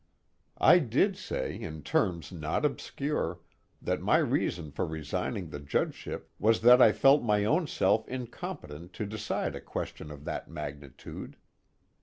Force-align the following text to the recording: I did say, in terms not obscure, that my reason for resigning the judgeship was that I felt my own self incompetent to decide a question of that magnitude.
I 0.57 0.79
did 0.79 1.15
say, 1.15 1.59
in 1.59 1.83
terms 1.83 2.31
not 2.31 2.65
obscure, 2.65 3.39
that 3.83 4.01
my 4.01 4.17
reason 4.17 4.71
for 4.71 4.83
resigning 4.83 5.51
the 5.51 5.59
judgeship 5.59 6.31
was 6.39 6.61
that 6.61 6.81
I 6.81 6.91
felt 6.91 7.21
my 7.21 7.45
own 7.45 7.67
self 7.67 8.07
incompetent 8.07 8.93
to 8.93 9.05
decide 9.05 9.55
a 9.55 9.61
question 9.61 10.09
of 10.09 10.25
that 10.25 10.49
magnitude. 10.49 11.37